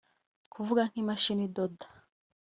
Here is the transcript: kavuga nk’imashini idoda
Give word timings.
kavuga 0.53 0.81
nk’imashini 0.89 1.43
idoda 1.47 1.85